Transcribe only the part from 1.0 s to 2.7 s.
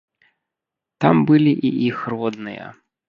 Там былі і іх родныя.